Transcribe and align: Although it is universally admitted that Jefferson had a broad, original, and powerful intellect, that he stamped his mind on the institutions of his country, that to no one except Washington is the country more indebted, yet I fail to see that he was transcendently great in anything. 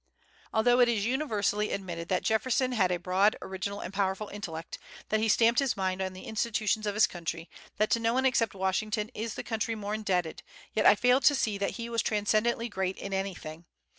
Although 0.51 0.79
it 0.79 0.89
is 0.89 1.05
universally 1.05 1.71
admitted 1.71 2.07
that 2.09 2.23
Jefferson 2.23 2.71
had 2.71 2.91
a 2.91 2.97
broad, 2.97 3.35
original, 3.39 3.81
and 3.81 3.93
powerful 3.93 4.29
intellect, 4.29 4.79
that 5.09 5.19
he 5.19 5.27
stamped 5.29 5.59
his 5.59 5.77
mind 5.77 6.01
on 6.01 6.13
the 6.13 6.25
institutions 6.25 6.87
of 6.87 6.95
his 6.95 7.05
country, 7.05 7.47
that 7.77 7.91
to 7.91 7.99
no 7.99 8.11
one 8.11 8.25
except 8.25 8.55
Washington 8.55 9.11
is 9.13 9.35
the 9.35 9.43
country 9.43 9.75
more 9.75 9.93
indebted, 9.93 10.41
yet 10.73 10.87
I 10.87 10.95
fail 10.95 11.19
to 11.21 11.35
see 11.35 11.59
that 11.59 11.75
he 11.77 11.87
was 11.87 12.01
transcendently 12.01 12.67
great 12.67 12.97
in 12.97 13.13
anything. 13.13 13.65